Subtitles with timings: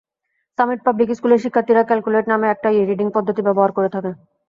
[0.59, 4.11] Summit public স্কুলের শিক্ষার্থীরা curriculate নামের একটা ই-রিডিং পদ্ধতি ব্যবহার করে থাকে।